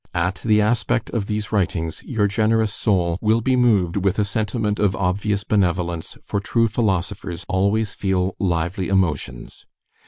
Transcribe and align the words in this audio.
At 0.15 0.41
the 0.43 0.61
aspect 0.61 1.11
of 1.11 1.27
these 1.27 1.51
writings 1.51 2.01
your 2.03 2.25
generous 2.25 2.73
soul 2.73 3.19
will 3.21 3.39
be 3.39 3.55
moved 3.55 3.97
with 3.97 4.17
a 4.17 4.25
sentiment 4.25 4.79
of 4.79 4.95
obvious 4.95 5.43
benevolence, 5.43 6.17
for 6.23 6.39
true 6.39 6.67
philosophers 6.67 7.45
always 7.47 7.93
feel 7.93 8.35
lively 8.39 8.87
emotions. 8.87 9.67